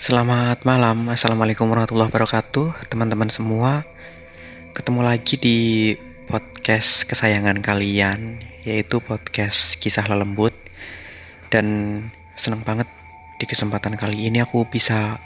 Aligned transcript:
Selamat 0.00 0.64
malam, 0.64 1.12
Assalamualaikum 1.12 1.68
warahmatullahi 1.68 2.08
wabarakatuh 2.08 2.88
Teman-teman 2.88 3.28
semua. 3.28 3.84
Ketemu 4.72 5.04
lagi 5.04 5.36
di 5.36 5.92
podcast 6.24 7.04
kesayangan 7.04 7.60
kalian 7.60 8.40
Yaitu 8.64 9.04
podcast 9.04 9.76
kisah 9.76 10.08
lelembut. 10.08 10.56
Dan 11.52 12.00
senang 12.32 12.64
banget 12.64 12.88
di 13.36 13.44
kesempatan 13.44 14.00
kali 14.00 14.32
ini 14.32 14.40
aku 14.40 14.64
bisa 14.72 15.20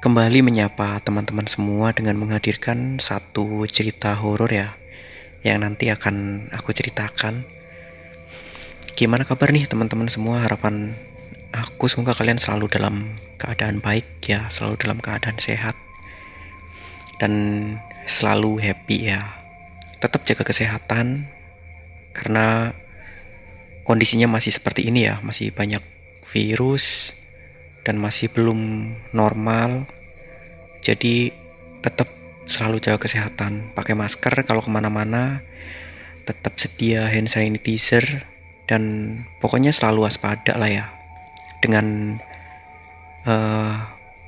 kembali 0.00 0.40
menyapa 0.40 1.04
teman-teman 1.04 1.44
semua 1.44 1.92
Dengan 1.92 2.16
menghadirkan 2.16 2.96
satu 3.04 3.68
cerita 3.68 4.16
horor 4.16 4.48
ya 4.48 4.72
Yang 5.44 5.58
nanti 5.60 5.92
akan 5.92 6.48
aku 6.56 6.72
ceritakan. 6.72 7.44
Gimana 8.96 9.28
kabar 9.28 9.52
nih 9.52 9.68
teman-teman 9.68 10.08
semua? 10.08 10.40
Harapan 10.40 10.96
aku 11.52 11.88
semoga 11.88 12.12
kalian 12.12 12.36
selalu 12.36 12.68
dalam 12.68 13.08
keadaan 13.38 13.80
baik 13.80 14.04
ya 14.26 14.50
selalu 14.52 14.76
dalam 14.80 14.98
keadaan 15.00 15.38
sehat. 15.38 15.74
Dan 17.18 17.32
selalu 18.06 18.62
happy 18.62 19.10
ya. 19.10 19.22
Tetap 19.98 20.22
jaga 20.22 20.46
kesehatan 20.46 21.26
karena 22.14 22.70
kondisinya 23.82 24.30
masih 24.30 24.54
seperti 24.54 24.86
ini 24.86 25.08
ya. 25.08 25.18
Masih 25.24 25.50
banyak 25.50 25.82
virus 26.30 27.16
dan 27.82 27.98
masih 27.98 28.30
belum 28.30 28.92
normal. 29.10 29.88
Jadi 30.84 31.34
tetap 31.82 32.06
selalu 32.46 32.78
jaga 32.78 33.02
kesehatan. 33.02 33.74
Pakai 33.74 33.98
masker 33.98 34.46
kalau 34.46 34.62
ke 34.62 34.70
mana-mana 34.70 35.42
tetap 36.28 36.60
sedia 36.60 37.08
hand 37.08 37.32
sanitizer 37.32 38.04
dan 38.68 39.16
pokoknya 39.40 39.72
selalu 39.72 40.04
waspada 40.04 40.60
lah 40.60 40.68
ya 40.68 40.97
dengan 41.58 42.16
uh, 43.26 43.74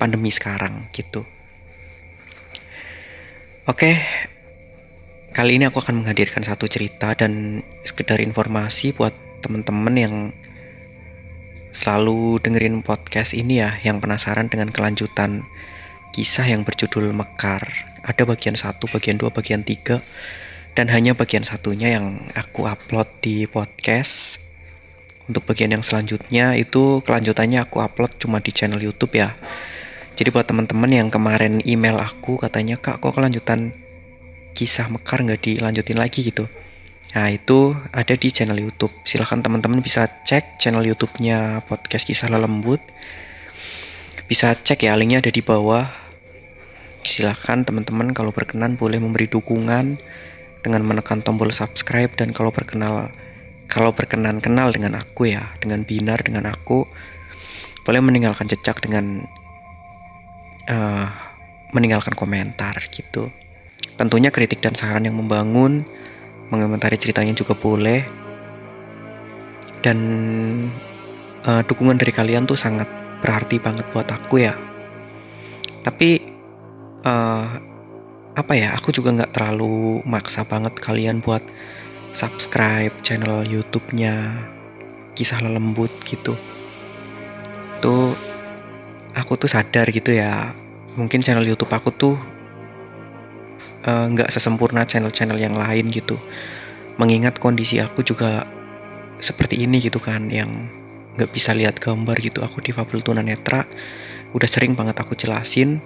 pandemi 0.01 0.33
sekarang 0.33 0.89
gitu. 0.91 1.23
Oke, 3.69 4.01
kali 5.31 5.61
ini 5.61 5.69
aku 5.69 5.79
akan 5.79 6.01
menghadirkan 6.01 6.41
satu 6.41 6.65
cerita 6.65 7.13
dan 7.13 7.61
sekedar 7.85 8.17
informasi 8.17 8.91
buat 8.97 9.13
teman-teman 9.45 9.95
yang 9.95 10.15
selalu 11.71 12.41
dengerin 12.43 12.83
podcast 12.83 13.31
ini 13.37 13.63
ya, 13.63 13.77
yang 13.85 14.03
penasaran 14.03 14.51
dengan 14.51 14.73
kelanjutan 14.73 15.45
kisah 16.11 16.49
yang 16.49 16.67
berjudul 16.67 17.15
Mekar. 17.15 17.63
Ada 18.01 18.25
bagian 18.25 18.57
satu, 18.57 18.89
bagian 18.91 19.21
dua, 19.21 19.29
bagian 19.29 19.61
tiga, 19.63 20.01
dan 20.73 20.89
hanya 20.89 21.15
bagian 21.15 21.45
satunya 21.47 21.95
yang 21.95 22.19
aku 22.35 22.67
upload 22.67 23.07
di 23.23 23.45
podcast 23.47 24.41
untuk 25.31 25.47
bagian 25.47 25.71
yang 25.71 25.83
selanjutnya 25.83 26.59
itu 26.59 26.99
kelanjutannya 27.07 27.63
aku 27.63 27.79
upload 27.79 28.11
cuma 28.19 28.43
di 28.43 28.51
channel 28.51 28.83
YouTube 28.83 29.15
ya. 29.15 29.31
Jadi 30.19 30.27
buat 30.29 30.43
teman-teman 30.43 30.91
yang 30.91 31.07
kemarin 31.07 31.63
email 31.63 31.95
aku 31.97 32.35
katanya 32.35 32.75
kak 32.75 32.99
kok 32.99 33.15
kelanjutan 33.15 33.71
kisah 34.51 34.91
Mekar 34.91 35.23
nggak 35.23 35.39
dilanjutin 35.39 35.95
lagi 35.95 36.27
gitu. 36.27 36.51
Nah 37.15 37.31
itu 37.31 37.75
ada 37.95 38.13
di 38.15 38.27
channel 38.31 38.59
YouTube. 38.59 38.91
Silahkan 39.07 39.39
teman-teman 39.39 39.79
bisa 39.79 40.05
cek 40.07 40.59
channel 40.59 40.83
YouTube-nya 40.83 41.63
podcast 41.65 42.03
kisah 42.03 42.27
lembut. 42.27 42.83
Bisa 44.27 44.51
cek 44.55 44.83
ya 44.87 44.95
linknya 44.99 45.23
ada 45.23 45.31
di 45.31 45.39
bawah. 45.39 45.87
Silahkan 47.01 47.65
teman-teman 47.65 48.13
kalau 48.13 48.29
berkenan 48.35 48.77
boleh 48.77 49.01
memberi 49.01 49.25
dukungan 49.25 49.97
dengan 50.61 50.81
menekan 50.85 51.25
tombol 51.25 51.49
subscribe 51.49 52.13
dan 52.13 52.29
kalau 52.31 52.53
berkenal 52.53 53.09
kalau 53.71 53.95
berkenan 53.95 54.43
kenal 54.43 54.75
dengan 54.75 54.99
aku 54.99 55.31
ya, 55.31 55.47
dengan 55.63 55.87
Binar, 55.87 56.19
dengan 56.19 56.43
aku, 56.51 56.83
boleh 57.87 58.03
meninggalkan 58.03 58.51
jejak 58.51 58.83
dengan 58.83 59.23
uh, 60.67 61.07
meninggalkan 61.71 62.11
komentar 62.11 62.75
gitu. 62.91 63.31
Tentunya 63.95 64.27
kritik 64.27 64.59
dan 64.59 64.75
saran 64.75 65.07
yang 65.07 65.15
membangun, 65.15 65.87
mengomentari 66.51 66.99
ceritanya 66.99 67.31
juga 67.31 67.55
boleh. 67.55 68.03
Dan 69.79 69.97
uh, 71.47 71.63
dukungan 71.63 71.95
dari 71.95 72.11
kalian 72.11 72.43
tuh 72.43 72.59
sangat 72.59 72.91
berarti 73.23 73.55
banget 73.55 73.87
buat 73.95 74.11
aku 74.11 74.51
ya. 74.51 74.53
Tapi 75.87 76.19
uh, 77.07 77.47
apa 78.35 78.53
ya, 78.53 78.75
aku 78.75 78.91
juga 78.91 79.15
nggak 79.15 79.31
terlalu 79.31 80.03
maksa 80.03 80.43
banget 80.43 80.75
kalian 80.75 81.23
buat 81.23 81.41
subscribe 82.11 82.91
channel 83.03 83.43
YouTube-nya 83.47 84.31
kisah 85.15 85.39
lembut 85.43 85.91
gitu. 86.07 86.35
Tuh 87.79 88.15
aku 89.15 89.35
tuh 89.39 89.49
sadar 89.51 89.87
gitu 89.91 90.15
ya. 90.15 90.51
Mungkin 90.99 91.23
channel 91.23 91.47
YouTube 91.47 91.71
aku 91.71 91.89
tuh 91.95 92.15
eh, 93.87 94.05
nggak 94.11 94.29
uh, 94.29 94.33
sesempurna 94.33 94.83
channel-channel 94.83 95.39
yang 95.39 95.55
lain 95.55 95.87
gitu. 95.91 96.19
Mengingat 96.99 97.39
kondisi 97.39 97.79
aku 97.79 98.03
juga 98.03 98.43
seperti 99.21 99.63
ini 99.63 99.79
gitu 99.79 100.01
kan 100.01 100.27
yang 100.27 100.49
nggak 101.15 101.31
bisa 101.31 101.55
lihat 101.55 101.79
gambar 101.79 102.19
gitu. 102.19 102.43
Aku 102.43 102.59
difabel 102.59 102.99
tunanetra 102.99 103.63
udah 104.31 104.47
sering 104.47 104.75
banget 104.75 104.99
aku 104.99 105.15
jelasin. 105.15 105.79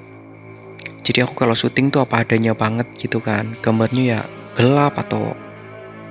Jadi 1.05 1.21
aku 1.21 1.37
kalau 1.37 1.53
syuting 1.53 1.93
tuh 1.93 2.01
apa 2.01 2.25
adanya 2.25 2.57
banget 2.57 2.89
gitu 2.97 3.21
kan. 3.21 3.53
Gambarnya 3.61 4.03
ya 4.03 4.19
gelap 4.57 4.97
atau 4.97 5.37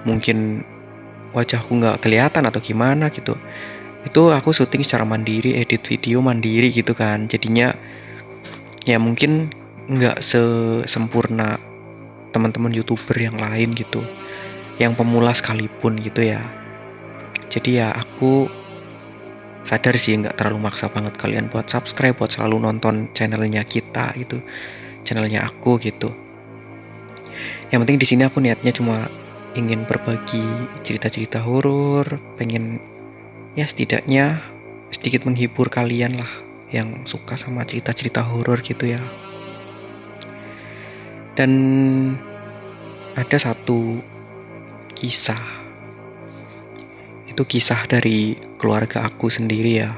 mungkin 0.05 0.63
wajahku 1.35 1.75
nggak 1.75 2.01
kelihatan 2.01 2.47
atau 2.47 2.61
gimana 2.63 3.11
gitu. 3.11 3.35
Itu 4.07 4.31
aku 4.31 4.53
syuting 4.55 4.85
secara 4.87 5.03
mandiri 5.03 5.59
edit 5.59 5.83
video 5.85 6.23
mandiri 6.23 6.71
gitu 6.71 6.95
kan. 6.95 7.27
Jadinya 7.27 7.75
ya 8.85 9.01
mungkin 9.01 9.51
nggak 9.91 10.21
sesempurna 10.21 11.59
teman-teman 12.31 12.73
youtuber 12.73 13.17
yang 13.19 13.37
lain 13.37 13.75
gitu. 13.75 14.05
Yang 14.79 15.03
pemula 15.03 15.35
sekalipun 15.35 15.99
gitu 15.99 16.23
ya. 16.23 16.41
Jadi 17.51 17.83
ya 17.83 17.91
aku 17.95 18.47
sadar 19.65 19.97
sih 19.97 20.21
nggak 20.21 20.37
terlalu 20.37 20.61
maksa 20.69 20.93
banget 20.93 21.17
kalian 21.17 21.49
buat 21.49 21.67
subscribe 21.73 22.13
buat 22.13 22.29
selalu 22.29 22.61
nonton 22.61 23.09
channelnya 23.17 23.65
kita 23.65 24.13
gitu. 24.21 24.39
Channelnya 25.03 25.49
aku 25.49 25.81
gitu. 25.81 26.13
Yang 27.73 27.79
penting 27.89 27.99
di 27.99 28.07
sini 28.07 28.23
aku 28.29 28.39
niatnya 28.45 28.71
cuma 28.71 29.09
ingin 29.55 29.87
berbagi 29.87 30.43
cerita-cerita 30.83 31.43
horor, 31.43 32.19
pengen 32.35 32.83
ya 33.55 33.67
setidaknya 33.67 34.43
sedikit 34.91 35.27
menghibur 35.27 35.71
kalian 35.71 36.19
lah 36.19 36.31
yang 36.75 37.07
suka 37.07 37.39
sama 37.39 37.63
cerita-cerita 37.63 38.23
horor 38.27 38.63
gitu 38.67 38.91
ya. 38.91 39.03
Dan 41.39 41.51
ada 43.15 43.39
satu 43.39 44.03
kisah. 44.95 45.39
Itu 47.31 47.47
kisah 47.47 47.87
dari 47.87 48.35
keluarga 48.59 49.07
aku 49.07 49.31
sendiri 49.31 49.73
ya. 49.83 49.91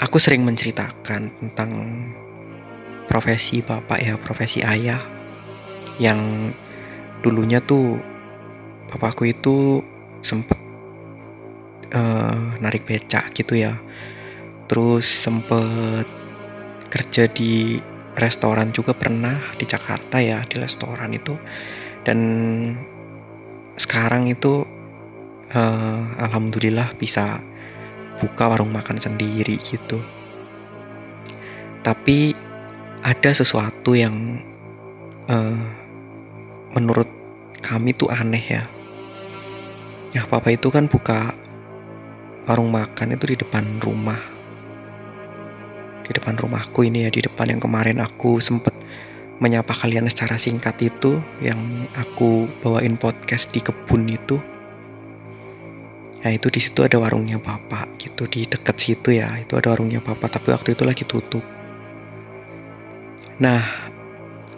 Aku 0.00 0.20
sering 0.20 0.44
menceritakan 0.44 1.32
tentang 1.40 1.70
profesi 3.08 3.60
bapak 3.60 4.00
ya, 4.00 4.14
profesi 4.20 4.60
ayah 4.64 5.00
yang 6.00 6.52
dulunya 7.22 7.62
tuh 7.62 8.02
papaku 8.90 9.30
itu 9.32 9.80
sempet 10.20 10.58
uh, 11.94 12.58
narik 12.60 12.84
becak 12.84 13.32
gitu 13.32 13.56
ya. 13.56 13.78
Terus 14.68 15.06
sempet 15.06 16.06
kerja 16.92 17.24
di 17.30 17.80
restoran 18.12 18.74
juga 18.76 18.92
pernah 18.92 19.40
di 19.56 19.64
Jakarta 19.64 20.20
ya 20.20 20.44
di 20.44 20.60
restoran 20.60 21.14
itu. 21.14 21.38
Dan 22.02 22.18
sekarang 23.78 24.28
itu 24.28 24.66
uh, 25.54 26.02
alhamdulillah 26.20 26.92
bisa 26.98 27.40
buka 28.20 28.52
warung 28.52 28.74
makan 28.74 29.00
sendiri 29.00 29.56
gitu. 29.62 30.02
Tapi 31.82 32.36
ada 33.02 33.30
sesuatu 33.34 33.98
yang 33.98 34.38
uh, 35.26 35.81
menurut 36.72 37.08
kami 37.62 37.94
tuh 37.94 38.10
aneh 38.10 38.42
ya. 38.42 38.64
Ya 40.12 40.28
papa 40.28 40.52
itu 40.52 40.68
kan 40.68 40.88
buka 40.88 41.32
warung 42.44 42.68
makan 42.68 43.16
itu 43.16 43.32
di 43.32 43.36
depan 43.40 43.64
rumah. 43.80 44.20
Di 46.02 46.10
depan 46.10 46.36
rumahku 46.36 46.84
ini 46.84 47.06
ya 47.06 47.10
di 47.14 47.22
depan 47.24 47.48
yang 47.48 47.60
kemarin 47.62 48.02
aku 48.02 48.42
sempet 48.42 48.74
menyapa 49.38 49.74
kalian 49.74 50.06
secara 50.06 50.38
singkat 50.38 50.78
itu 50.82 51.18
yang 51.42 51.58
aku 51.98 52.50
bawain 52.60 52.98
podcast 52.98 53.48
di 53.54 53.62
kebun 53.62 54.06
itu. 54.10 54.36
Nah 56.22 56.30
itu 56.30 56.46
di 56.54 56.62
situ 56.62 56.86
ada 56.86 57.02
warungnya 57.02 57.42
bapak 57.42 57.98
gitu 57.98 58.30
di 58.30 58.46
deket 58.46 58.78
situ 58.78 59.18
ya 59.18 59.34
itu 59.42 59.58
ada 59.58 59.74
warungnya 59.74 59.98
bapak 59.98 60.38
tapi 60.38 60.54
waktu 60.54 60.78
itu 60.78 60.82
lagi 60.86 61.02
tutup. 61.02 61.42
Nah 63.42 63.62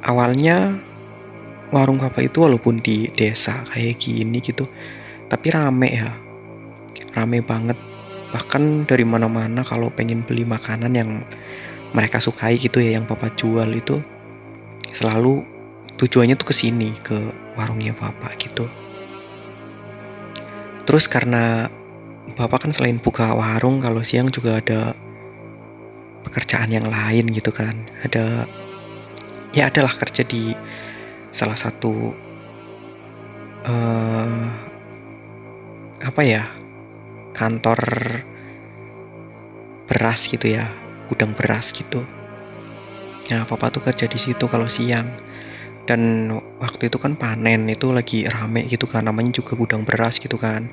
awalnya 0.04 0.76
warung 1.74 1.98
bapak 1.98 2.30
itu 2.30 2.46
walaupun 2.46 2.78
di 2.78 3.10
desa 3.18 3.66
kayak 3.74 3.98
gini 3.98 4.38
gitu 4.38 4.70
tapi 5.28 5.50
rame 5.50 5.88
ya. 5.90 6.10
Rame 7.14 7.42
banget. 7.42 7.78
Bahkan 8.30 8.86
dari 8.86 9.06
mana-mana 9.06 9.62
kalau 9.62 9.90
pengen 9.90 10.22
beli 10.26 10.46
makanan 10.46 10.94
yang 10.94 11.10
mereka 11.94 12.18
sukai 12.18 12.58
gitu 12.58 12.82
ya 12.82 12.98
yang 12.98 13.06
bapak 13.06 13.38
jual 13.38 13.66
itu 13.70 14.02
selalu 14.90 15.46
tujuannya 15.94 16.34
tuh 16.34 16.50
ke 16.50 16.54
sini 16.54 16.90
ke 17.02 17.14
warungnya 17.54 17.94
bapak 17.94 18.34
gitu. 18.42 18.66
Terus 20.86 21.06
karena 21.06 21.70
bapak 22.34 22.66
kan 22.66 22.72
selain 22.74 22.98
buka 22.98 23.30
warung 23.34 23.78
kalau 23.78 24.02
siang 24.02 24.30
juga 24.30 24.58
ada 24.62 24.94
pekerjaan 26.26 26.70
yang 26.70 26.86
lain 26.90 27.30
gitu 27.30 27.54
kan. 27.54 27.78
Ada 28.02 28.46
ya 29.54 29.70
adalah 29.70 29.94
kerja 29.94 30.26
di 30.26 30.50
salah 31.34 31.58
satu 31.58 32.14
uh, 33.66 34.46
apa 36.06 36.22
ya 36.22 36.46
kantor 37.34 37.82
beras 39.90 40.30
gitu 40.30 40.54
ya 40.54 40.70
gudang 41.10 41.34
beras 41.34 41.74
gitu. 41.74 42.06
Nah, 43.34 43.42
papa 43.48 43.72
tuh 43.74 43.82
kerja 43.82 44.06
di 44.06 44.16
situ 44.20 44.46
kalau 44.46 44.70
siang. 44.70 45.10
Dan 45.84 46.32
waktu 46.62 46.88
itu 46.88 46.96
kan 46.96 47.12
panen 47.18 47.68
itu 47.68 47.92
lagi 47.92 48.24
rame 48.24 48.64
gitu 48.72 48.88
kan 48.88 49.04
namanya 49.04 49.36
juga 49.36 49.52
gudang 49.58 49.84
beras 49.84 50.16
gitu 50.22 50.40
kan. 50.40 50.70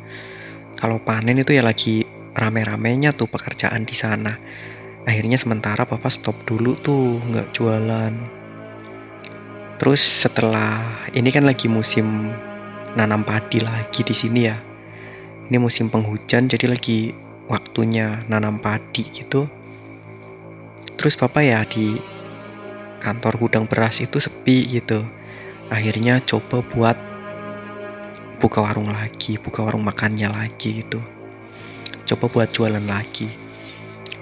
Kalau 0.80 1.04
panen 1.04 1.42
itu 1.42 1.52
ya 1.52 1.66
lagi 1.66 2.08
rame-ramenya 2.32 3.12
tuh 3.12 3.28
pekerjaan 3.28 3.84
di 3.84 3.96
sana. 3.98 4.40
Akhirnya 5.04 5.36
sementara 5.36 5.84
papa 5.84 6.08
stop 6.08 6.48
dulu 6.48 6.80
tuh 6.80 7.20
nggak 7.28 7.52
jualan 7.52 8.41
terus 9.82 9.98
setelah 9.98 10.78
ini 11.10 11.34
kan 11.34 11.42
lagi 11.42 11.66
musim 11.66 12.30
nanam 12.94 13.26
padi 13.26 13.66
lagi 13.66 14.06
di 14.06 14.14
sini 14.14 14.46
ya. 14.46 14.54
Ini 15.50 15.58
musim 15.58 15.90
penghujan 15.90 16.46
jadi 16.46 16.70
lagi 16.70 17.10
waktunya 17.50 18.22
nanam 18.30 18.62
padi 18.62 19.10
gitu. 19.10 19.50
Terus 21.02 21.18
papa 21.18 21.42
ya 21.42 21.66
di 21.66 21.98
kantor 23.02 23.42
gudang 23.42 23.66
beras 23.66 24.06
itu 24.06 24.22
sepi 24.22 24.70
gitu. 24.70 25.02
Akhirnya 25.74 26.22
coba 26.30 26.62
buat 26.62 26.98
buka 28.38 28.62
warung 28.62 28.94
lagi 28.94 29.42
buka 29.42 29.66
warung 29.66 29.82
makannya 29.82 30.30
lagi 30.30 30.86
gitu. 30.86 31.02
Coba 32.06 32.30
buat 32.30 32.54
jualan 32.54 32.86
lagi. 32.86 33.34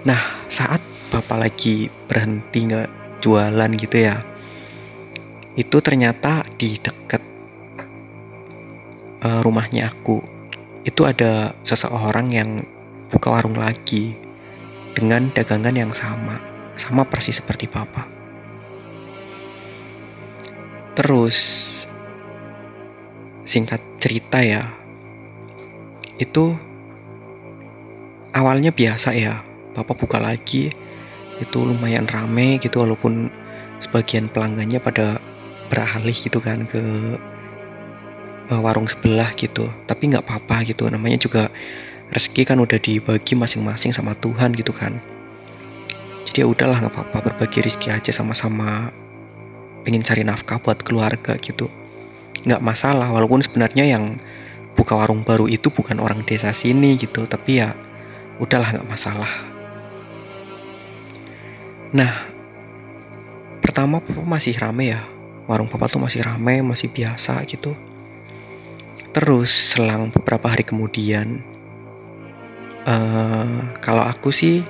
Nah 0.08 0.48
saat 0.48 0.80
bapak 1.12 1.52
lagi 1.52 1.92
berhenti 2.08 2.64
nggak 2.64 2.88
jualan 3.20 3.72
gitu 3.76 4.08
ya 4.08 4.29
itu 5.60 5.84
ternyata 5.84 6.48
di 6.56 6.80
dekat 6.80 7.20
uh, 9.28 9.44
rumahnya 9.44 9.92
aku. 9.92 10.24
Itu 10.88 11.04
ada 11.04 11.52
seseorang 11.68 12.32
yang 12.32 12.64
buka 13.12 13.36
warung 13.36 13.60
lagi 13.60 14.16
dengan 14.96 15.28
dagangan 15.36 15.76
yang 15.76 15.92
sama 15.92 16.40
sama 16.80 17.04
persis 17.04 17.44
seperti 17.44 17.68
bapak 17.68 18.20
Terus 21.00 21.38
singkat 23.48 23.80
cerita 24.04 24.44
ya, 24.44 24.68
itu 26.20 26.52
awalnya 28.36 28.76
biasa 28.76 29.16
ya, 29.16 29.40
Bapak 29.80 29.96
buka 29.96 30.20
lagi 30.20 30.76
itu 31.40 31.58
lumayan 31.64 32.04
rame 32.04 32.60
gitu 32.60 32.84
walaupun 32.84 33.32
sebagian 33.80 34.28
pelanggannya 34.28 34.84
pada 34.84 35.24
beralih 35.70 36.18
gitu 36.18 36.42
kan 36.42 36.66
ke 36.66 36.82
uh, 38.50 38.62
warung 38.62 38.90
sebelah 38.90 39.32
gitu. 39.38 39.70
Tapi 39.86 40.10
nggak 40.12 40.26
apa-apa 40.26 40.66
gitu. 40.68 40.90
Namanya 40.90 41.22
juga 41.22 41.48
rezeki 42.10 42.50
kan 42.50 42.58
udah 42.58 42.82
dibagi 42.82 43.38
masing-masing 43.38 43.94
sama 43.94 44.18
Tuhan 44.18 44.58
gitu 44.58 44.74
kan. 44.74 44.98
Jadi 46.26 46.44
ya 46.44 46.48
udahlah 46.50 46.82
nggak 46.82 46.94
apa-apa. 46.94 47.32
Berbagi 47.32 47.64
rezeki 47.64 47.94
aja 47.94 48.12
sama-sama 48.12 48.90
pengen 49.86 50.04
cari 50.04 50.26
nafkah 50.26 50.58
buat 50.60 50.82
keluarga 50.82 51.38
gitu. 51.40 51.70
Nggak 52.44 52.62
masalah 52.66 53.08
walaupun 53.14 53.46
sebenarnya 53.46 53.86
yang 53.86 54.18
buka 54.74 54.98
warung 54.98 55.22
baru 55.22 55.46
itu 55.46 55.70
bukan 55.70 56.02
orang 56.02 56.26
desa 56.26 56.50
sini 56.52 56.98
gitu. 56.98 57.30
Tapi 57.30 57.62
ya 57.62 57.72
udahlah 58.42 58.74
nggak 58.74 58.90
masalah. 58.90 59.32
Nah 61.94 62.26
pertama 63.60 64.02
masih 64.26 64.58
rame 64.58 64.98
ya 64.98 65.02
warung 65.50 65.66
papa 65.66 65.90
tuh 65.90 65.98
masih 65.98 66.22
rame 66.22 66.62
masih 66.62 66.94
biasa 66.94 67.42
gitu. 67.50 67.74
Terus 69.10 69.74
selang 69.74 70.14
beberapa 70.14 70.46
hari 70.46 70.62
kemudian 70.62 71.42
uh, 72.86 73.74
kalau 73.82 74.06
aku 74.06 74.30
sih 74.30 74.62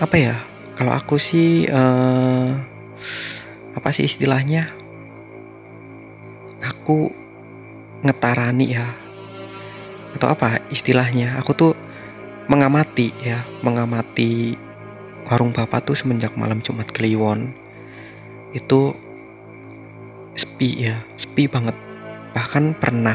apa 0.00 0.16
ya 0.16 0.36
kalau 0.72 0.96
aku 0.96 1.20
sih 1.20 1.68
uh, 1.68 2.56
apa 3.76 3.88
sih 3.92 4.08
istilahnya? 4.08 4.72
Aku 6.64 7.12
ngetarani 8.00 8.66
ya 8.72 8.88
atau 10.16 10.32
apa 10.32 10.64
istilahnya? 10.72 11.36
Aku 11.44 11.52
tuh 11.52 11.76
mengamati 12.48 13.12
ya 13.20 13.44
mengamati 13.60 14.56
warung 15.28 15.52
bapak 15.52 15.84
tuh 15.84 15.92
semenjak 15.92 16.32
malam 16.40 16.64
Jumat 16.64 16.88
Kliwon. 16.88 17.52
Itu 18.56 18.96
sepi 20.58 20.90
ya. 20.90 20.98
Sepi 21.14 21.46
banget. 21.46 21.78
Bahkan 22.34 22.74
pernah 22.82 23.14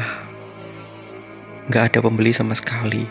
nggak 1.68 1.92
ada 1.92 1.98
pembeli 2.00 2.32
sama 2.32 2.56
sekali. 2.56 3.04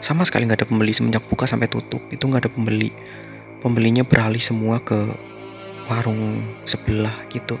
Sama 0.00 0.24
sekali 0.24 0.48
nggak 0.48 0.64
ada 0.64 0.68
pembeli 0.72 0.96
semenjak 0.96 1.20
buka 1.28 1.44
sampai 1.44 1.68
tutup. 1.68 2.00
Itu 2.08 2.24
nggak 2.24 2.48
ada 2.48 2.52
pembeli. 2.56 2.88
Pembelinya 3.60 4.00
beralih 4.00 4.40
semua 4.40 4.80
ke 4.80 4.96
warung 5.92 6.40
sebelah 6.64 7.12
gitu. 7.28 7.60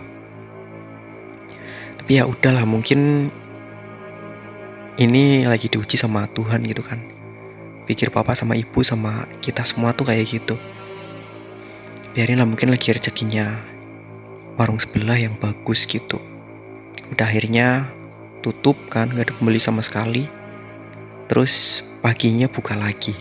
Tapi 2.00 2.16
ya 2.16 2.24
udahlah 2.24 2.64
mungkin 2.64 3.28
ini 4.96 5.44
lagi 5.44 5.68
diuji 5.68 6.00
sama 6.00 6.24
Tuhan 6.32 6.64
gitu 6.64 6.80
kan. 6.80 6.96
Pikir 7.84 8.08
papa 8.08 8.32
sama 8.32 8.56
ibu 8.56 8.80
sama 8.80 9.28
kita 9.44 9.68
semua 9.68 9.92
tuh 9.92 10.08
kayak 10.08 10.32
gitu. 10.32 10.56
Biarin 12.16 12.40
lah 12.40 12.48
mungkin 12.48 12.72
lagi 12.72 12.88
rezekinya 12.88 13.71
warung 14.56 14.80
sebelah 14.80 15.16
yang 15.16 15.34
bagus 15.40 15.88
gitu. 15.88 16.20
Udah 17.12 17.28
akhirnya 17.28 17.88
tutup 18.40 18.76
kan 18.90 19.08
nggak 19.12 19.32
ada 19.32 19.34
pembeli 19.36 19.60
sama 19.62 19.80
sekali. 19.80 20.26
Terus 21.30 21.84
paginya 22.04 22.50
buka 22.50 22.76
lagi. 22.76 23.14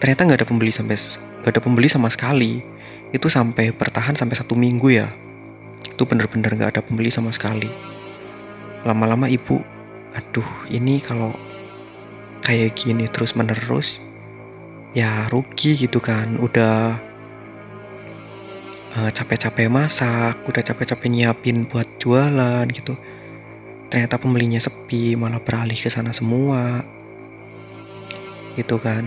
Ternyata 0.00 0.24
nggak 0.24 0.38
ada 0.44 0.48
pembeli 0.48 0.72
sampai 0.72 0.96
nggak 0.96 1.52
ada 1.52 1.62
pembeli 1.62 1.88
sama 1.88 2.08
sekali. 2.08 2.60
Itu 3.14 3.30
sampai 3.30 3.70
bertahan 3.70 4.18
sampai 4.18 4.36
satu 4.36 4.58
minggu 4.58 4.88
ya. 4.90 5.06
Itu 5.86 6.02
bener-bener 6.08 6.58
gak 6.58 6.74
ada 6.74 6.82
pembeli 6.82 7.14
sama 7.14 7.30
sekali. 7.30 7.70
Lama-lama 8.82 9.30
ibu 9.30 9.62
aduh 10.14 10.46
ini 10.70 10.98
kalau 10.98 11.30
kayak 12.42 12.74
gini 12.74 13.06
terus 13.06 13.38
menerus 13.38 14.02
ya 14.98 15.30
rugi 15.30 15.78
gitu 15.78 16.02
kan. 16.02 16.34
Udah 16.42 16.98
capek-capek 18.94 19.66
masak 19.66 20.38
udah 20.46 20.62
capek-capek 20.62 21.10
nyiapin 21.10 21.66
buat 21.66 21.86
jualan 21.98 22.66
gitu 22.70 22.94
ternyata 23.90 24.18
pembelinya 24.18 24.62
sepi 24.62 25.18
malah 25.18 25.42
beralih 25.42 25.74
ke 25.74 25.90
sana 25.90 26.14
semua 26.14 26.82
gitu 28.54 28.78
kan 28.78 29.02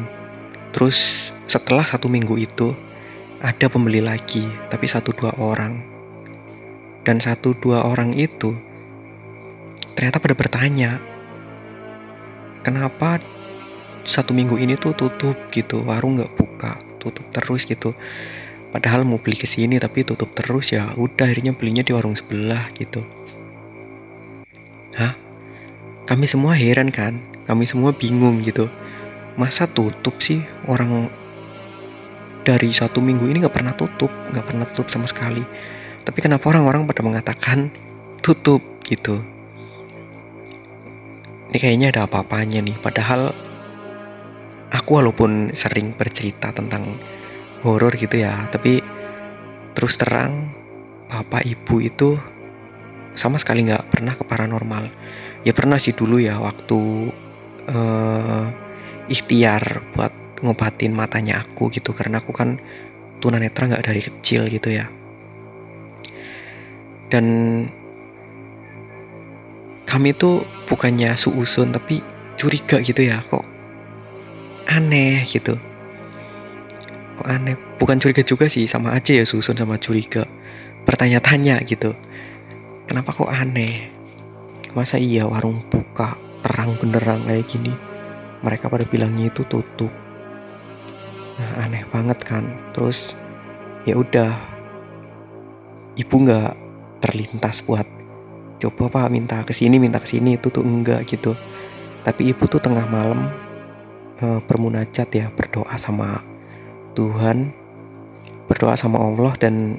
terus 0.75 1.31
setelah 1.47 1.87
satu 1.87 2.11
minggu 2.11 2.35
itu 2.35 2.75
ada 3.37 3.69
pembeli 3.69 4.01
lagi, 4.01 4.45
tapi 4.69 4.89
satu 4.89 5.13
dua 5.13 5.33
orang. 5.37 5.77
Dan 7.05 7.21
satu 7.21 7.53
dua 7.55 7.85
orang 7.87 8.11
itu 8.17 8.51
ternyata 9.93 10.21
pada 10.21 10.35
bertanya, 10.37 11.01
kenapa 12.61 13.17
satu 14.05 14.33
minggu 14.33 14.57
ini 14.61 14.77
tuh 14.77 14.93
tutup 14.93 15.37
gitu, 15.49 15.81
warung 15.85 16.21
nggak 16.21 16.33
buka, 16.37 16.77
tutup 17.01 17.25
terus 17.33 17.65
gitu. 17.65 17.93
Padahal 18.77 19.09
mau 19.09 19.17
beli 19.17 19.33
ke 19.33 19.49
sini 19.49 19.81
tapi 19.81 20.05
tutup 20.05 20.37
terus 20.37 20.69
ya, 20.69 20.93
udah 20.93 21.25
akhirnya 21.25 21.57
belinya 21.57 21.81
di 21.81 21.97
warung 21.97 22.13
sebelah 22.13 22.69
gitu. 22.77 23.01
Hah? 24.93 25.17
Kami 26.05 26.29
semua 26.29 26.53
heran 26.53 26.93
kan, 26.93 27.17
kami 27.49 27.65
semua 27.65 27.89
bingung 27.89 28.45
gitu. 28.45 28.69
Masa 29.33 29.65
tutup 29.65 30.21
sih 30.21 30.45
orang 30.69 31.09
dari 32.47 32.71
satu 32.71 33.03
minggu 33.03 33.27
ini 33.27 33.43
nggak 33.43 33.59
pernah 33.59 33.75
tutup 33.75 34.07
nggak 34.31 34.45
pernah 34.47 34.63
tutup 34.71 34.87
sama 34.87 35.03
sekali 35.03 35.43
tapi 36.07 36.23
kenapa 36.23 36.47
orang-orang 36.47 36.87
pada 36.87 37.03
mengatakan 37.03 37.67
tutup 38.23 38.63
gitu 38.87 39.19
ini 41.51 41.57
kayaknya 41.59 41.91
ada 41.91 42.07
apa-apanya 42.07 42.63
nih 42.63 42.79
padahal 42.79 43.35
aku 44.71 45.03
walaupun 45.03 45.51
sering 45.51 45.91
bercerita 45.91 46.55
tentang 46.55 46.87
horor 47.67 47.91
gitu 47.99 48.23
ya. 48.23 48.47
Tapi 48.47 48.79
terus 49.75 49.99
terang 49.99 50.47
bapak 51.11 51.43
ibu 51.43 51.83
itu 51.83 52.15
sama 53.13 53.35
sekali 53.35 53.67
nggak 53.67 53.91
pernah 53.91 54.15
ke 54.15 54.23
paranormal. 54.23 54.87
Ya 55.43 55.51
pernah 55.51 55.75
sih 55.75 55.91
dulu 55.91 56.23
ya 56.23 56.39
waktu 56.39 56.79
uh, 57.67 58.45
ikhtiar 59.11 59.83
buat 59.91 60.15
ngobatin 60.39 60.95
matanya 60.95 61.43
aku 61.43 61.67
gitu. 61.75 61.91
Karena 61.91 62.23
aku 62.23 62.31
kan 62.31 62.55
tunanetra 63.19 63.67
nggak 63.67 63.85
dari 63.85 64.01
kecil 64.01 64.47
gitu 64.47 64.71
ya. 64.71 64.87
Dan 67.11 67.25
kami 69.87 70.11
tuh 70.11 70.43
bukannya 70.67 71.15
suusun 71.15 71.71
tapi 71.71 72.03
curiga 72.35 72.83
gitu 72.83 73.07
ya 73.07 73.23
kok 73.23 73.47
aneh 74.67 75.23
gitu 75.25 75.55
kok 77.17 77.27
aneh? 77.27 77.57
Bukan 77.81 77.97
curiga 77.97 78.21
juga 78.21 78.45
sih 78.45 78.69
sama 78.69 78.93
aja 78.93 79.17
ya 79.17 79.25
susun 79.25 79.57
sama 79.57 79.81
curiga. 79.81 80.23
Bertanya-tanya 80.85 81.59
gitu. 81.65 81.97
Kenapa 82.85 83.11
kok 83.11 83.27
aneh? 83.27 83.89
Masa 84.77 85.01
iya 85.01 85.25
warung 85.25 85.59
buka 85.67 86.13
terang 86.45 86.77
benerang 86.77 87.25
kayak 87.25 87.49
gini? 87.49 87.73
Mereka 88.45 88.69
pada 88.69 88.85
bilangnya 88.85 89.33
itu 89.33 89.41
tutup. 89.49 89.89
Nah 91.41 91.65
aneh 91.65 91.83
banget 91.89 92.21
kan? 92.21 92.45
Terus 92.77 93.17
ya 93.83 93.97
udah. 93.97 94.31
Ibu 95.97 96.13
nggak 96.13 96.51
terlintas 97.01 97.65
buat 97.65 97.85
coba 98.61 98.89
pak 98.89 99.09
minta 99.09 99.41
ke 99.41 99.53
sini 99.53 99.81
minta 99.81 99.97
ke 99.97 100.05
sini 100.05 100.37
itu 100.37 100.53
tuh 100.53 100.61
enggak 100.61 101.09
gitu. 101.09 101.33
Tapi 102.05 102.29
ibu 102.29 102.45
tuh 102.45 102.61
tengah 102.61 102.85
malam 102.87 103.25
uh, 104.21 104.39
bermunajat 104.45 105.09
ya 105.09 105.25
berdoa 105.33 105.73
sama 105.77 106.21
Tuhan 106.97 107.53
berdoa 108.49 108.73
sama 108.73 108.97
Allah 108.97 109.37
dan 109.37 109.77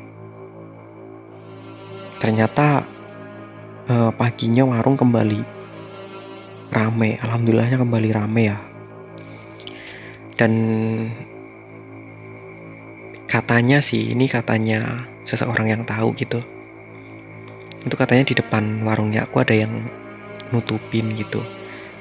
ternyata 2.22 2.87
uh, 3.90 4.14
paginya 4.14 4.62
warung 4.62 4.94
kembali 4.94 5.42
rame 6.70 7.18
alhamdulillahnya 7.18 7.75
kembali 7.75 8.08
rame 8.14 8.42
ya. 8.54 8.58
Dan 10.38 10.52
katanya 13.26 13.82
sih 13.82 14.14
ini 14.14 14.30
katanya 14.30 15.02
seseorang 15.26 15.75
yang 15.75 15.82
tahu 15.82 16.14
gitu. 16.14 16.38
Itu 17.82 17.98
katanya 17.98 18.30
di 18.30 18.38
depan 18.38 18.87
warungnya 18.87 19.26
aku 19.26 19.42
ada 19.42 19.58
yang 19.58 19.75
nutupin 20.54 21.18
gitu. 21.18 21.42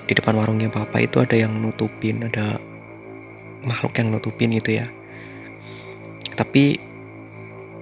Di 0.05 0.13
depan 0.13 0.37
warungnya 0.37 0.69
bapak 0.69 1.09
itu 1.09 1.17
ada 1.25 1.33
yang 1.33 1.57
nutupin 1.57 2.29
ada 2.29 2.61
makhluk 3.65 3.97
yang 3.97 4.13
nutupin 4.13 4.53
itu 4.53 4.77
ya 4.77 4.87
tapi 6.37 6.77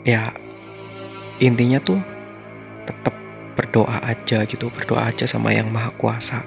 ya 0.07 0.31
intinya 1.43 1.83
tuh 1.83 1.99
tetap 2.87 3.11
berdoa 3.59 3.99
aja 4.07 4.47
gitu 4.47 4.71
berdoa 4.71 5.11
aja 5.11 5.27
sama 5.27 5.51
yang 5.51 5.67
maha 5.67 5.91
kuasa. 5.99 6.39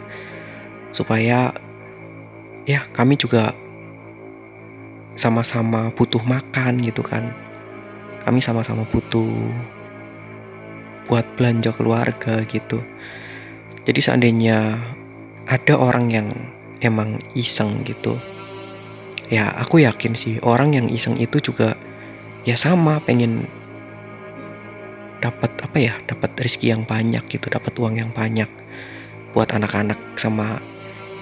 Supaya 0.97 1.53
ya 2.65 2.81
kami 2.97 3.21
juga 3.21 3.53
sama-sama 5.21 5.93
butuh 5.93 6.25
makan 6.25 6.81
gitu 6.81 7.05
kan. 7.05 7.29
Kami 8.25 8.41
sama-sama 8.41 8.89
butuh 8.89 9.29
buat 11.09 11.25
belanja 11.37 11.77
keluarga 11.77 12.41
gitu. 12.49 12.81
Jadi 13.85 14.01
seandainya 14.01 14.81
ada 15.49 15.75
orang 15.77 16.13
yang 16.13 16.29
emang 16.81 17.21
iseng 17.37 17.85
gitu 17.85 18.17
ya 19.29 19.53
aku 19.61 19.85
yakin 19.85 20.17
sih 20.17 20.41
orang 20.41 20.73
yang 20.73 20.87
iseng 20.89 21.21
itu 21.21 21.39
juga 21.41 21.77
ya 22.47 22.55
sama 22.55 23.03
pengen 23.03 23.47
dapat 25.19 25.51
apa 25.59 25.77
ya 25.79 25.95
dapat 26.07 26.31
rezeki 26.39 26.79
yang 26.79 26.83
banyak 26.87 27.23
gitu 27.27 27.51
dapat 27.51 27.75
uang 27.75 27.99
yang 27.99 28.11
banyak 28.15 28.47
buat 29.35 29.51
anak-anak 29.51 29.99
sama 30.15 30.63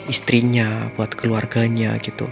istrinya 0.06 0.88
buat 0.94 1.12
keluarganya 1.16 1.99
gitu. 1.99 2.28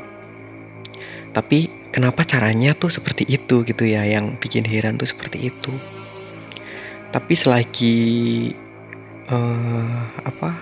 Tapi 1.34 1.66
kenapa 1.90 2.22
caranya 2.22 2.78
tuh 2.78 2.94
seperti 2.94 3.26
itu 3.26 3.66
gitu 3.66 3.82
ya 3.82 4.06
yang 4.06 4.38
bikin 4.38 4.62
heran 4.62 4.94
tuh 4.94 5.10
seperti 5.10 5.50
itu? 5.50 5.72
Tapi 7.10 7.32
selagi 7.34 7.98
uh, 9.30 9.98
apa 10.22 10.54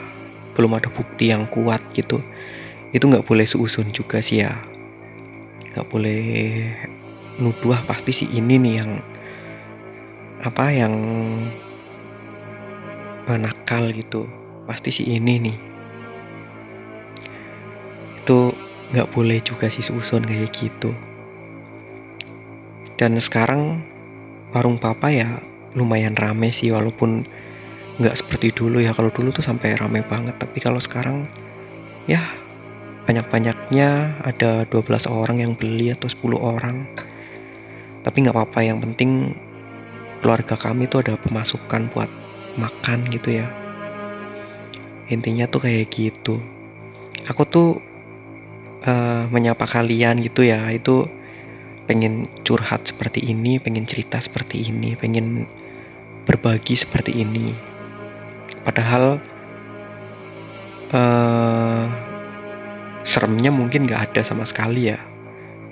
belum 0.57 0.77
ada 0.77 0.89
bukti 0.89 1.33
yang 1.33 1.49
kuat 1.49 1.81
gitu 1.97 2.21
itu 2.93 3.05
nggak 3.09 3.25
boleh 3.25 3.45
seusun 3.45 3.93
juga 3.93 4.25
sih 4.25 4.45
ya. 4.45 4.57
Nggak 5.73 5.87
boleh 5.93 6.25
nuduh 7.41 7.81
pasti 7.89 8.13
si 8.13 8.25
ini 8.33 8.61
nih 8.61 8.75
yang 8.83 8.93
apa 10.43 10.75
yang 10.75 10.95
nakal 13.33 13.89
gitu. 13.95 14.29
Pasti 14.69 14.91
si 14.93 15.03
ini 15.09 15.41
nih. 15.41 15.57
Itu 18.21 18.53
nggak 18.93 19.09
boleh 19.15 19.41
juga 19.41 19.73
sih 19.73 19.81
seusun 19.81 20.29
kayak 20.29 20.53
gitu. 20.53 20.93
Dan 23.01 23.17
sekarang 23.17 23.81
warung 24.53 24.77
papa 24.77 25.09
ya 25.09 25.41
lumayan 25.73 26.13
rame 26.13 26.53
sih 26.53 26.69
walaupun 26.69 27.25
nggak 27.97 28.19
seperti 28.21 28.53
dulu 28.53 28.85
ya. 28.85 28.93
Kalau 28.93 29.09
dulu 29.09 29.33
tuh 29.33 29.47
sampai 29.47 29.79
rame 29.81 30.05
banget 30.05 30.37
tapi 30.37 30.61
kalau 30.61 30.83
sekarang 30.83 31.25
ya 32.05 32.21
banyak-banyaknya. 33.09 34.21
Ada 34.27 34.69
12 34.69 35.09
orang 35.09 35.41
yang 35.41 35.57
beli 35.57 35.91
atau 35.95 36.11
10 36.13 36.37
orang 36.37 36.85
tapi 38.03 38.27
nggak 38.27 38.35
apa-apa 38.35 38.61
yang 38.63 38.79
penting 38.83 39.35
keluarga 40.23 40.55
kami 40.55 40.87
tuh 40.87 41.03
ada 41.03 41.19
pemasukan 41.19 41.91
buat 41.91 42.11
makan 42.59 43.09
gitu 43.11 43.43
ya 43.43 43.47
intinya 45.11 45.51
tuh 45.51 45.67
kayak 45.67 45.91
gitu 45.91 46.39
aku 47.27 47.43
tuh 47.47 47.69
uh, 48.87 49.27
menyapa 49.31 49.67
kalian 49.67 50.23
gitu 50.23 50.47
ya 50.47 50.67
itu 50.71 51.07
pengen 51.87 52.31
curhat 52.47 52.87
seperti 52.87 53.23
ini 53.27 53.59
pengen 53.59 53.87
cerita 53.87 54.23
seperti 54.23 54.71
ini 54.71 54.95
pengen 54.95 55.47
berbagi 56.25 56.79
seperti 56.79 57.23
ini. 57.23 57.55
Padahal 58.63 59.19
uh, 60.95 61.85
seremnya 63.03 63.51
mungkin 63.51 63.91
nggak 63.91 64.15
ada 64.15 64.23
sama 64.23 64.47
sekali 64.47 64.95
ya, 64.95 64.99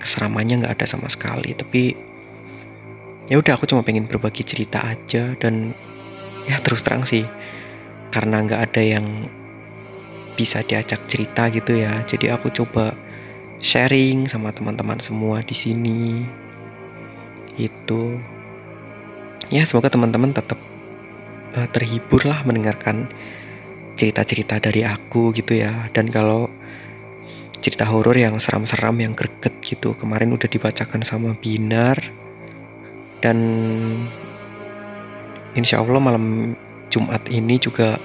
keseramannya 0.03 0.65
nggak 0.65 0.75
ada 0.79 0.87
sama 0.87 1.07
sekali. 1.07 1.55
Tapi 1.55 1.95
ya 3.31 3.39
udah 3.39 3.55
aku 3.55 3.63
cuma 3.63 3.79
pengen 3.79 4.11
berbagi 4.11 4.43
cerita 4.43 4.83
aja 4.83 5.31
dan 5.39 5.71
ya 6.43 6.59
terus 6.59 6.83
terang 6.83 7.07
sih 7.07 7.23
karena 8.11 8.43
nggak 8.43 8.61
ada 8.67 8.83
yang 8.83 9.07
bisa 10.35 10.63
diajak 10.65 11.05
cerita 11.05 11.47
gitu 11.51 11.79
ya. 11.79 12.03
Jadi 12.07 12.31
aku 12.31 12.51
coba 12.51 12.97
sharing 13.61 14.27
sama 14.27 14.49
teman-teman 14.49 14.97
semua 14.97 15.45
di 15.45 15.55
sini. 15.55 16.25
Itu 17.55 18.17
ya 19.51 19.67
semoga 19.67 19.91
teman-teman 19.91 20.33
tetap 20.33 20.57
uh, 21.55 21.67
terhibur 21.71 22.23
lah 22.25 22.41
mendengarkan 22.47 23.07
cerita-cerita 23.99 24.57
dari 24.57 24.87
aku 24.87 25.35
gitu 25.35 25.61
ya 25.61 25.91
dan 25.93 26.09
kalau 26.09 26.49
cerita 27.61 27.85
horor 27.85 28.17
yang 28.17 28.41
seram-seram 28.41 28.97
yang 28.97 29.13
greget 29.13 29.53
gitu 29.61 29.93
kemarin 29.99 30.33
udah 30.33 30.49
dibacakan 30.49 31.05
sama 31.05 31.37
Binar 31.37 31.99
dan 33.21 33.37
insya 35.53 35.79
Allah 35.79 36.01
malam 36.01 36.57
Jumat 36.91 37.23
ini 37.31 37.55
juga 37.61 37.95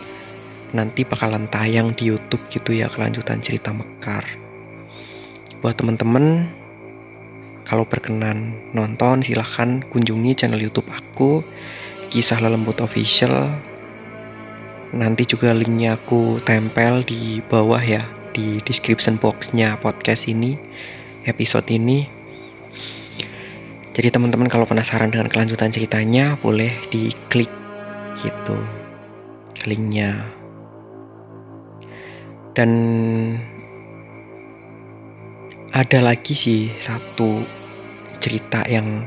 nanti 0.71 1.03
bakalan 1.03 1.49
tayang 1.51 1.97
di 1.97 2.13
YouTube 2.13 2.45
gitu 2.53 2.77
ya 2.77 2.87
kelanjutan 2.93 3.43
cerita 3.43 3.73
Mekar 3.75 4.23
buat 5.65 5.75
teman-teman 5.75 6.47
kalau 7.67 7.83
berkenan 7.83 8.55
nonton 8.71 9.27
silahkan 9.27 9.83
kunjungi 9.91 10.39
channel 10.39 10.63
YouTube 10.63 10.87
aku 10.95 11.43
Kisah 12.07 12.39
Lelembut 12.39 12.79
Official. 12.79 13.51
Nanti 14.95 15.27
juga 15.27 15.51
linknya 15.51 15.99
aku 15.99 16.39
tempel 16.47 17.03
di 17.03 17.43
bawah 17.43 17.83
ya 17.83 18.07
di 18.31 18.63
description 18.63 19.19
boxnya 19.19 19.75
podcast 19.83 20.31
ini 20.31 20.55
episode 21.27 21.67
ini. 21.67 22.16
Jadi 23.97 24.13
teman-teman 24.13 24.53
kalau 24.53 24.69
penasaran 24.69 25.09
dengan 25.09 25.33
kelanjutan 25.33 25.73
ceritanya 25.73 26.37
boleh 26.45 26.69
diklik 26.93 27.49
gitu 28.21 28.61
linknya. 29.65 30.21
Dan 32.53 32.71
ada 35.73 36.05
lagi 36.05 36.37
sih 36.37 36.69
satu 36.77 37.41
cerita 38.21 38.69
yang 38.69 39.01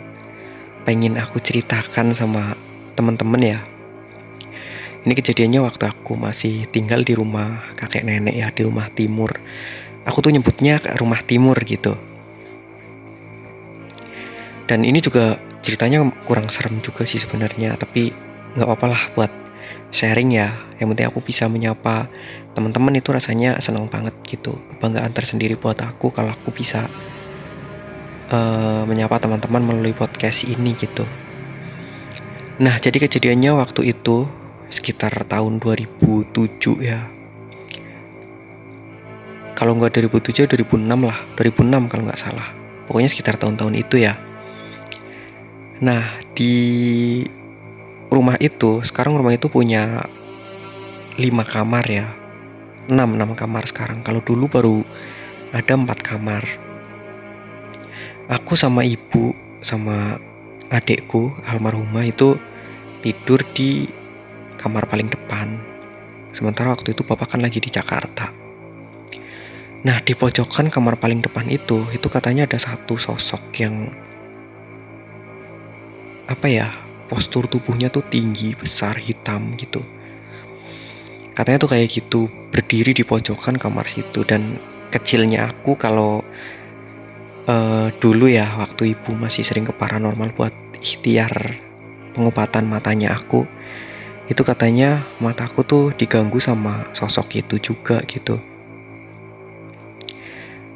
pengen 0.89 1.22
aku 1.22 1.38
ceritakan 1.38 2.17
sama 2.17 2.58
teman-teman 2.98 3.46
ya. 3.46 3.62
Ini 5.05 5.13
kejadiannya 5.13 5.69
waktu 5.69 5.86
aku 5.86 6.17
masih 6.17 6.65
tinggal 6.74 7.05
di 7.05 7.13
rumah 7.13 7.62
kakek 7.77 8.10
nenek 8.10 8.34
ya 8.34 8.50
di 8.50 8.65
rumah 8.65 8.89
timur. 8.89 9.38
Aku 10.10 10.25
tuh 10.25 10.34
nyebutnya 10.34 10.81
rumah 10.98 11.22
timur 11.22 11.62
gitu. 11.62 11.93
Dan 14.69 14.85
ini 14.85 15.01
juga 15.01 15.41
ceritanya 15.65 16.05
kurang 16.29 16.45
serem 16.53 16.77
juga 16.85 17.01
sih 17.09 17.17
sebenarnya, 17.17 17.73
tapi 17.73 18.13
nggak 18.53 18.67
apa-apa 18.69 18.85
lah 18.85 19.01
buat 19.17 19.31
sharing 19.89 20.29
ya. 20.38 20.53
Yang 20.77 20.88
penting 20.93 21.07
aku 21.09 21.19
bisa 21.25 21.49
menyapa 21.49 22.05
teman-teman 22.53 22.93
itu 23.01 23.09
rasanya 23.09 23.57
senang 23.65 23.89
banget 23.89 24.13
gitu. 24.29 24.53
Kebanggaan 24.77 25.09
tersendiri 25.09 25.57
buat 25.57 25.81
aku 25.81 26.13
kalau 26.13 26.38
aku 26.38 26.53
bisa 26.53 26.85
uh, 28.29 28.85
menyapa 28.85 29.17
teman-teman 29.17 29.65
melalui 29.65 29.97
podcast 29.97 30.45
ini 30.45 30.77
gitu. 30.77 31.01
Nah, 32.61 32.77
jadi 32.77 33.09
kejadiannya 33.09 33.57
waktu 33.57 33.97
itu 33.97 34.29
sekitar 34.69 35.25
tahun 35.25 35.57
2007 35.57 36.29
ya 36.85 37.09
kalau 39.57 39.75
nggak 39.75 40.07
2007 40.07 40.45
2006 40.55 40.88
lah 41.03 41.19
2006 41.35 41.89
kalau 41.89 42.03
nggak 42.05 42.21
salah 42.21 42.47
pokoknya 42.85 43.09
sekitar 43.09 43.35
tahun-tahun 43.41 43.75
itu 43.75 44.05
ya 44.05 44.13
nah 45.79 46.03
di 46.36 46.55
rumah 48.12 48.36
itu 48.39 48.83
sekarang 48.83 49.15
rumah 49.15 49.36
itu 49.36 49.48
punya 49.48 50.03
lima 51.15 51.43
kamar 51.48 51.86
ya 51.88 52.07
enam 52.91 53.15
enam 53.15 53.36
kamar 53.36 53.67
sekarang 53.67 54.03
kalau 54.03 54.19
dulu 54.19 54.51
baru 54.51 54.77
ada 55.55 55.74
empat 55.75 56.00
kamar 56.03 56.43
aku 58.27 58.53
sama 58.59 58.83
ibu 58.83 59.33
sama 59.63 60.19
adekku 60.69 61.33
almarhumah 61.50 62.05
itu 62.05 62.38
tidur 63.01 63.41
di 63.55 63.89
kamar 64.59 64.86
paling 64.86 65.09
depan. 65.09 65.55
Sementara 66.36 66.75
waktu 66.75 66.93
itu 66.93 67.01
bapak 67.01 67.36
kan 67.36 67.41
lagi 67.41 67.57
di 67.63 67.71
Jakarta. 67.71 68.29
Nah 69.81 69.98
di 70.03 70.13
pojokan 70.13 70.67
kamar 70.67 71.00
paling 71.00 71.24
depan 71.24 71.48
itu, 71.48 71.88
itu 71.95 72.07
katanya 72.12 72.45
ada 72.45 72.59
satu 72.59 73.00
sosok 73.00 73.41
yang 73.57 73.89
apa 76.29 76.45
ya 76.45 76.69
postur 77.09 77.50
tubuhnya 77.50 77.89
tuh 77.89 78.05
tinggi, 78.05 78.53
besar, 78.53 79.01
hitam 79.01 79.57
gitu. 79.57 79.81
Katanya 81.33 81.57
tuh 81.57 81.71
kayak 81.74 81.89
gitu 81.89 82.29
berdiri 82.53 82.93
di 82.93 83.01
pojokan 83.01 83.57
kamar 83.57 83.89
situ 83.89 84.21
dan 84.21 84.62
kecilnya 84.93 85.50
aku 85.50 85.74
kalau 85.74 86.21
uh, 87.50 87.88
dulu 87.98 88.29
ya 88.29 88.45
waktu 88.62 88.93
ibu 88.93 89.17
masih 89.17 89.41
sering 89.41 89.65
ke 89.65 89.74
paranormal 89.74 90.29
buat 90.38 90.53
ikhtiar 90.77 91.57
pengobatan 92.13 92.69
matanya 92.69 93.17
aku 93.17 93.50
itu 94.29 94.45
katanya 94.45 95.01
mataku 95.17 95.65
tuh 95.65 95.86
diganggu 95.98 96.38
sama 96.38 96.86
sosok 96.93 97.41
itu 97.41 97.74
juga 97.74 97.98
gitu. 98.05 98.38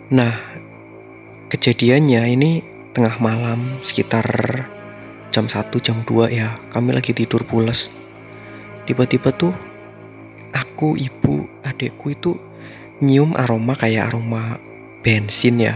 Nah, 0.10 0.34
kejadiannya 1.54 2.22
ini 2.34 2.52
tengah 2.98 3.22
malam 3.22 3.78
sekitar 3.86 4.26
jam 5.34 5.50
1 5.50 5.74
jam 5.82 5.98
2 6.06 6.30
ya. 6.30 6.62
Kami 6.70 6.94
lagi 6.94 7.18
tidur 7.18 7.42
pules. 7.42 7.90
Tiba-tiba 8.86 9.34
tuh 9.34 9.52
aku, 10.54 10.94
ibu, 10.94 11.50
adekku 11.66 12.14
itu 12.14 12.38
nyium 13.02 13.34
aroma 13.34 13.74
kayak 13.74 14.14
aroma 14.14 14.62
bensin 15.02 15.58
ya. 15.58 15.76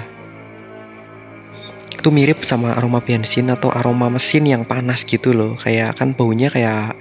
Itu 1.98 2.14
mirip 2.14 2.46
sama 2.46 2.78
aroma 2.78 3.02
bensin 3.02 3.50
atau 3.50 3.74
aroma 3.74 4.14
mesin 4.14 4.46
yang 4.46 4.62
panas 4.62 5.02
gitu 5.02 5.34
loh. 5.34 5.58
Kayak 5.58 5.98
kan 5.98 6.13
baunya 6.13 6.54
kayak 6.54 6.93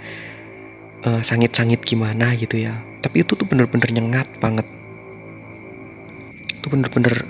uh, 1.06 1.22
sangit-sangit 1.22 1.86
gimana 1.86 2.34
gitu 2.34 2.58
ya 2.58 2.74
tapi 3.06 3.22
itu 3.22 3.38
tuh 3.38 3.46
bener-bener 3.46 3.86
nyengat 3.94 4.26
banget 4.42 4.66
itu 6.50 6.66
bener-bener 6.66 7.22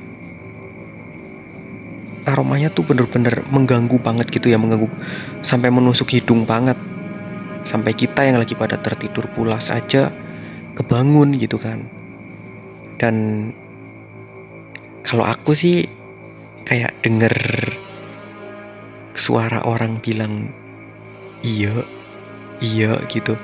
aromanya 2.27 2.69
tuh 2.75 2.83
bener-bener 2.83 3.47
mengganggu 3.49 4.03
banget 4.03 4.27
gitu 4.35 4.51
ya 4.51 4.59
mengganggu 4.59 4.91
sampai 5.47 5.71
menusuk 5.71 6.11
hidung 6.11 6.43
banget. 6.43 6.77
Sampai 7.67 7.95
kita 7.95 8.27
yang 8.27 8.39
lagi 8.39 8.55
pada 8.55 8.79
tertidur 8.79 9.27
pulas 9.35 9.71
aja 9.71 10.11
kebangun 10.75 11.39
gitu 11.39 11.57
kan. 11.59 11.87
Dan 12.99 13.49
kalau 15.07 15.23
aku 15.23 15.55
sih 15.55 15.87
kayak 16.67 16.99
denger 17.07 17.35
suara 19.15 19.62
orang 19.62 20.03
bilang 20.03 20.51
iya 21.47 21.87
iya 22.59 22.99
gitu. 23.07 23.39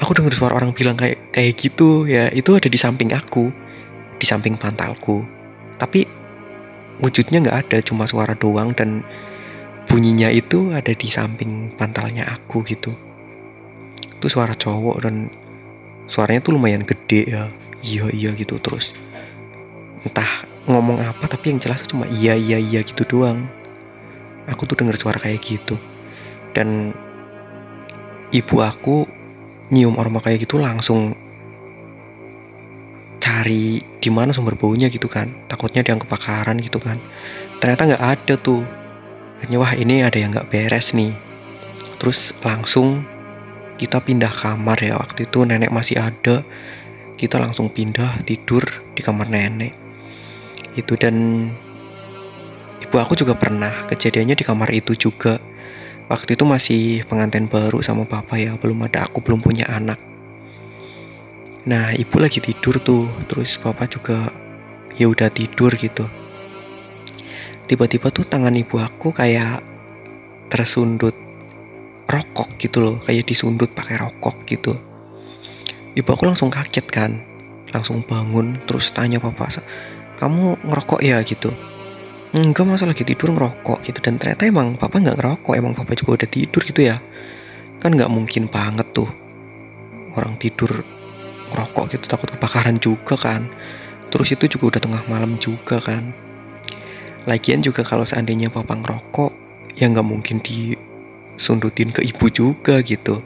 Aku 0.00 0.16
dengar 0.16 0.32
suara 0.32 0.56
orang 0.56 0.72
bilang 0.72 0.96
kayak 0.96 1.34
kayak 1.34 1.60
gitu 1.60 2.08
ya 2.08 2.32
itu 2.32 2.56
ada 2.56 2.70
di 2.70 2.78
samping 2.80 3.12
aku 3.12 3.50
di 4.16 4.26
samping 4.26 4.54
pantalku. 4.54 5.26
Tapi 5.76 6.19
wujudnya 7.00 7.40
nggak 7.42 7.58
ada 7.66 7.78
cuma 7.80 8.04
suara 8.04 8.36
doang 8.36 8.76
dan 8.76 9.00
bunyinya 9.88 10.30
itu 10.30 10.70
ada 10.70 10.92
di 10.92 11.08
samping 11.10 11.74
pantalnya 11.74 12.28
aku 12.28 12.62
gitu. 12.68 12.92
Itu 14.20 14.28
suara 14.28 14.52
cowok 14.54 14.96
dan 15.02 15.32
suaranya 16.06 16.44
tuh 16.44 16.54
lumayan 16.60 16.84
gede 16.84 17.20
ya. 17.26 17.44
Iya 17.80 18.12
iya 18.12 18.30
gitu 18.36 18.60
terus. 18.60 18.92
Entah 20.04 20.44
ngomong 20.68 21.00
apa 21.00 21.24
tapi 21.26 21.50
yang 21.50 21.58
jelas 21.58 21.82
cuma 21.88 22.04
iya 22.06 22.36
iya 22.36 22.60
iya 22.60 22.84
gitu 22.84 23.02
doang. 23.08 23.48
Aku 24.46 24.68
tuh 24.68 24.76
dengar 24.76 25.00
suara 25.00 25.16
kayak 25.16 25.40
gitu. 25.40 25.80
Dan 26.52 26.92
ibu 28.30 28.56
aku 28.60 29.08
nyium 29.72 29.96
aroma 29.96 30.20
kayak 30.20 30.44
gitu 30.44 30.60
langsung 30.60 31.14
cari 33.18 33.89
di 34.00 34.08
mana 34.08 34.32
sumber 34.32 34.56
baunya 34.56 34.88
gitu 34.88 35.06
kan. 35.06 35.28
Takutnya 35.46 35.84
dia 35.84 35.94
kebakaran 35.94 36.56
gitu 36.64 36.80
kan. 36.80 36.96
Ternyata 37.60 37.94
nggak 37.94 38.04
ada 38.04 38.34
tuh. 38.40 38.64
Hanya 39.44 39.56
wah 39.60 39.72
ini 39.76 40.00
ada 40.00 40.16
yang 40.16 40.32
nggak 40.32 40.48
beres 40.48 40.96
nih. 40.96 41.12
Terus 42.00 42.32
langsung 42.40 43.04
kita 43.76 44.00
pindah 44.00 44.32
kamar 44.32 44.80
ya. 44.80 44.96
Waktu 44.96 45.28
itu 45.28 45.44
nenek 45.44 45.70
masih 45.70 46.00
ada. 46.00 46.40
Kita 47.20 47.36
langsung 47.36 47.68
pindah 47.68 48.24
tidur 48.24 48.64
di 48.96 49.04
kamar 49.04 49.28
nenek. 49.28 49.76
Itu 50.74 50.96
dan 50.96 51.46
ibu 52.80 52.96
aku 52.96 53.12
juga 53.12 53.36
pernah 53.36 53.84
kejadiannya 53.92 54.34
di 54.34 54.44
kamar 54.44 54.72
itu 54.72 54.96
juga. 54.96 55.36
Waktu 56.08 56.34
itu 56.34 56.44
masih 56.48 56.82
pengantin 57.06 57.46
baru 57.46 57.84
sama 57.84 58.08
papa 58.08 58.40
ya. 58.40 58.56
Belum 58.56 58.80
ada 58.88 59.04
aku 59.04 59.20
belum 59.20 59.44
punya 59.44 59.68
anak 59.68 60.09
nah 61.66 61.92
ibu 61.92 62.16
lagi 62.16 62.40
tidur 62.40 62.80
tuh. 62.80 63.08
Terus 63.28 63.56
papa 63.60 63.88
juga 63.90 64.32
ya 64.96 65.08
udah 65.08 65.28
tidur 65.32 65.72
gitu. 65.76 66.04
Tiba-tiba 67.66 68.10
tuh 68.10 68.26
tangan 68.26 68.54
ibu 68.56 68.82
aku 68.82 69.14
kayak 69.14 69.62
tersundut 70.50 71.14
rokok 72.10 72.58
gitu 72.58 72.78
loh. 72.82 72.96
Kayak 73.04 73.30
disundut 73.30 73.70
pakai 73.72 74.00
rokok 74.00 74.46
gitu. 74.48 74.74
Ibu 75.94 76.08
aku 76.10 76.24
langsung 76.26 76.50
kaget 76.50 76.86
kan. 76.90 77.16
Langsung 77.70 78.02
bangun 78.02 78.58
terus 78.66 78.90
tanya 78.90 79.22
papa 79.22 79.46
kamu 80.20 80.60
ngerokok 80.68 81.00
ya? 81.00 81.24
gitu. 81.24 81.48
Enggak 82.36 82.68
masa 82.68 82.84
lagi 82.84 83.08
tidur 83.08 83.32
ngerokok 83.32 83.88
gitu. 83.88 83.98
Dan 84.04 84.20
ternyata 84.20 84.44
emang 84.44 84.76
papa 84.76 85.00
nggak 85.00 85.16
ngerokok. 85.16 85.54
Emang 85.56 85.72
papa 85.72 85.96
juga 85.96 86.20
udah 86.20 86.28
tidur 86.28 86.60
gitu 86.60 86.80
ya. 86.84 87.00
Kan 87.80 87.96
nggak 87.96 88.12
mungkin 88.12 88.44
banget 88.52 88.84
tuh 88.92 89.08
orang 90.18 90.36
tidur 90.36 90.84
ngerokok 91.50 91.84
gitu 91.94 92.06
takut 92.06 92.30
kebakaran 92.30 92.78
juga 92.78 93.18
kan. 93.18 93.46
Terus 94.10 94.34
itu 94.34 94.58
juga 94.58 94.76
udah 94.76 94.80
tengah 94.82 95.02
malam 95.06 95.38
juga 95.38 95.78
kan. 95.78 96.10
Lagian 97.28 97.60
juga 97.60 97.84
kalau 97.84 98.08
seandainya 98.08 98.50
papa 98.50 98.74
ngerokok 98.74 99.30
ya 99.78 99.86
nggak 99.86 100.06
mungkin 100.06 100.42
disundutin 100.42 101.94
ke 101.94 102.02
ibu 102.06 102.26
juga 102.32 102.82
gitu. 102.82 103.22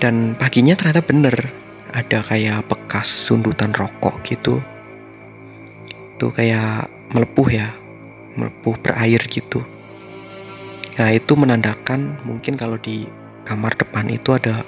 Dan 0.00 0.34
paginya 0.38 0.76
ternyata 0.78 1.02
bener 1.04 1.36
ada 1.90 2.22
kayak 2.22 2.66
bekas 2.70 3.10
sundutan 3.10 3.74
rokok 3.74 4.22
gitu. 4.22 4.62
Tuh 6.20 6.30
kayak 6.30 6.86
melepuh 7.10 7.48
ya 7.50 7.68
melepuh 8.38 8.78
berair 8.78 9.26
gitu. 9.26 9.60
Nah 11.00 11.10
itu 11.10 11.32
menandakan 11.34 12.20
mungkin 12.28 12.54
kalau 12.54 12.78
di 12.78 13.08
kamar 13.42 13.74
depan 13.74 14.06
itu 14.12 14.36
ada 14.36 14.62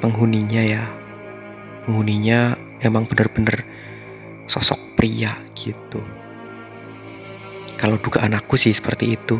penghuninya 0.00 0.62
ya 0.62 0.84
penghuninya 1.84 2.56
emang 2.80 3.04
bener-bener 3.04 3.64
sosok 4.48 4.80
pria 4.96 5.36
gitu. 5.56 6.00
Kalau 7.80 8.00
dugaan 8.00 8.36
aku 8.36 8.56
sih 8.56 8.72
seperti 8.72 9.16
itu. 9.16 9.36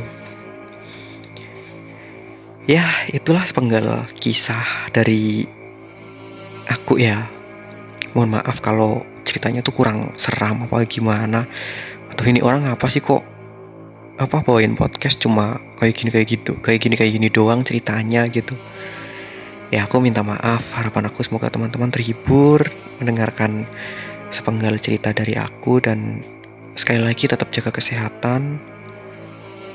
Ya 2.64 2.84
itulah 3.12 3.44
sepenggal 3.44 4.08
kisah 4.16 4.88
dari 4.92 5.44
aku 6.68 7.00
ya. 7.00 7.28
Mohon 8.16 8.40
maaf 8.40 8.62
kalau 8.64 9.04
ceritanya 9.24 9.60
tuh 9.60 9.76
kurang 9.76 10.12
seram 10.16 10.64
apa 10.64 10.84
gimana. 10.88 11.44
Atau 12.12 12.28
ini 12.28 12.40
orang 12.40 12.68
apa 12.68 12.88
sih 12.88 13.04
kok? 13.04 13.20
Apa 14.16 14.46
bawain 14.46 14.78
podcast 14.78 15.18
cuma 15.18 15.58
kayak 15.84 15.94
gini 16.00 16.10
kayak 16.14 16.28
gitu 16.30 16.52
kayak 16.64 16.80
gini 16.80 16.94
kayak 16.96 17.12
gini 17.18 17.28
doang 17.28 17.60
ceritanya 17.60 18.24
gitu 18.30 18.56
ya 19.74 19.90
aku 19.90 19.98
minta 19.98 20.22
maaf. 20.22 20.62
Harapan 20.70 21.10
aku 21.10 21.26
semoga 21.26 21.50
teman-teman 21.50 21.90
terhibur 21.90 22.62
mendengarkan 23.02 23.66
sepenggal 24.30 24.78
cerita 24.78 25.10
dari 25.10 25.34
aku 25.34 25.82
dan 25.82 26.22
sekali 26.78 27.02
lagi 27.02 27.26
tetap 27.26 27.50
jaga 27.50 27.74
kesehatan. 27.74 28.62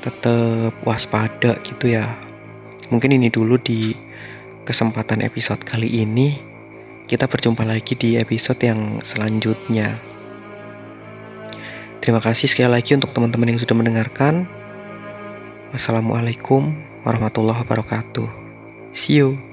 Tetap 0.00 0.72
waspada 0.88 1.60
gitu 1.60 1.92
ya. 1.92 2.08
Mungkin 2.88 3.12
ini 3.12 3.28
dulu 3.28 3.60
di 3.60 3.92
kesempatan 4.64 5.20
episode 5.20 5.60
kali 5.68 6.00
ini. 6.00 6.40
Kita 7.04 7.28
berjumpa 7.28 7.68
lagi 7.68 7.92
di 7.98 8.16
episode 8.16 8.62
yang 8.64 9.04
selanjutnya. 9.04 10.00
Terima 12.00 12.22
kasih 12.24 12.48
sekali 12.48 12.72
lagi 12.72 12.96
untuk 12.96 13.12
teman-teman 13.12 13.52
yang 13.52 13.60
sudah 13.60 13.76
mendengarkan. 13.76 14.48
Wassalamualaikum 15.76 16.72
warahmatullahi 17.04 17.60
wabarakatuh. 17.60 18.26
See 18.96 19.20
you 19.20 19.49